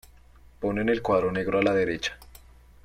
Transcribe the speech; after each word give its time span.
Ponen 0.59 0.89
el 0.89 1.03
cuadro 1.03 1.31
negro 1.31 1.59
a 1.59 1.61
la 1.61 1.75
derecha. 1.75 2.17